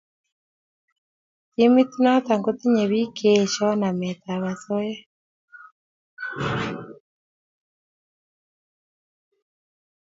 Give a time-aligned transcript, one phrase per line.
[1.53, 4.97] Tumeit notok ko tinye piik che eshoiy namet ab asoya